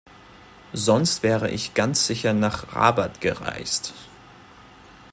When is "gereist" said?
3.21-3.93